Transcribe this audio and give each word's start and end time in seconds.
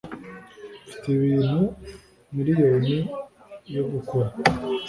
mfite 0.85 1.05
ibintu 1.17 1.59
miriyoni 2.35 2.95
yo 3.75 3.83
gukora 3.91 4.29